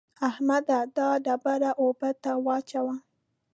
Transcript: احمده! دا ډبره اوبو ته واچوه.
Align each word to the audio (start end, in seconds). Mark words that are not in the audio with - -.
احمده! 0.29 0.79
دا 0.97 1.09
ډبره 1.25 1.71
اوبو 1.81 2.09
ته 2.23 2.31
واچوه. 2.45 2.95